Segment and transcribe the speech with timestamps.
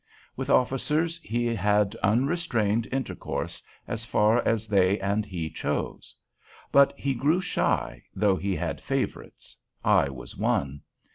[0.35, 6.15] With officers he had unrestrained intercourse, as far as they and he chose.
[6.71, 10.81] But he grew shy, though he had favorites: I was one.